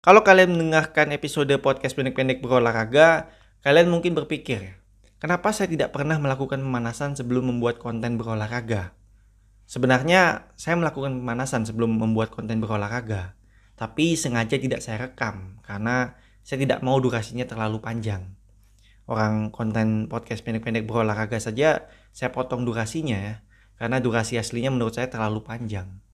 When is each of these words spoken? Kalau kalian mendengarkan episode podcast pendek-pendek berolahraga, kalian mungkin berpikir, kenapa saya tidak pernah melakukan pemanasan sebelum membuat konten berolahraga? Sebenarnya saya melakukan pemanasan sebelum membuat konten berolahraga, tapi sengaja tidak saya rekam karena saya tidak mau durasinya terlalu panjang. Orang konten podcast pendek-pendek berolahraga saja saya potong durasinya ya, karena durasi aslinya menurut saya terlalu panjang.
Kalau 0.00 0.24
kalian 0.24 0.56
mendengarkan 0.56 1.12
episode 1.12 1.52
podcast 1.60 1.92
pendek-pendek 1.92 2.40
berolahraga, 2.40 3.28
kalian 3.60 3.92
mungkin 3.92 4.16
berpikir, 4.16 4.80
kenapa 5.20 5.52
saya 5.52 5.68
tidak 5.68 5.92
pernah 5.92 6.16
melakukan 6.16 6.56
pemanasan 6.56 7.20
sebelum 7.20 7.52
membuat 7.52 7.76
konten 7.76 8.16
berolahraga? 8.16 8.96
Sebenarnya 9.68 10.48
saya 10.56 10.80
melakukan 10.80 11.20
pemanasan 11.20 11.68
sebelum 11.68 12.00
membuat 12.00 12.32
konten 12.32 12.64
berolahraga, 12.64 13.36
tapi 13.76 14.16
sengaja 14.16 14.56
tidak 14.56 14.80
saya 14.80 15.04
rekam 15.12 15.60
karena 15.68 16.16
saya 16.48 16.64
tidak 16.64 16.80
mau 16.80 16.96
durasinya 16.96 17.44
terlalu 17.44 17.84
panjang. 17.84 18.24
Orang 19.04 19.52
konten 19.52 20.08
podcast 20.08 20.40
pendek-pendek 20.48 20.88
berolahraga 20.88 21.36
saja 21.36 21.92
saya 22.08 22.32
potong 22.32 22.64
durasinya 22.64 23.20
ya, 23.20 23.34
karena 23.76 24.00
durasi 24.00 24.40
aslinya 24.40 24.72
menurut 24.72 24.96
saya 24.96 25.12
terlalu 25.12 25.44
panjang. 25.44 26.00